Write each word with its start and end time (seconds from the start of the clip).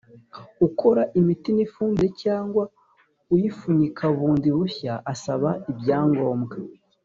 Ukora 0.67 1.01
imiti 1.19 1.49
n’ifumbire 1.53 2.09
cyangwa 2.23 2.63
uyipfunyika 3.33 4.03
bundi 4.17 4.47
bushya 4.57 4.93
asaba 5.13 5.49
ibyangombwa 5.71 6.55